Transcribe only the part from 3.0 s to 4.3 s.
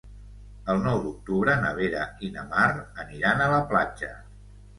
aniran a la platja.